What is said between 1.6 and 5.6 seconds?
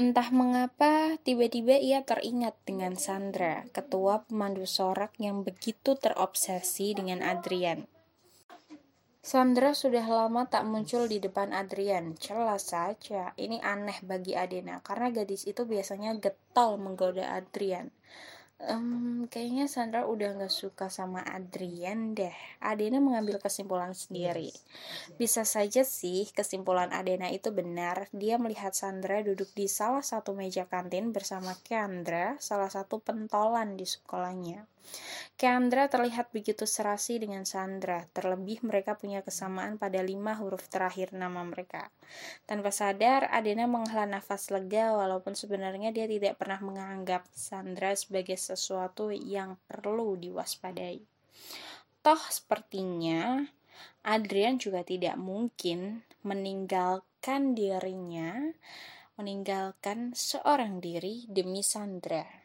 ia teringat dengan Sandra, ketua pemandu sorak yang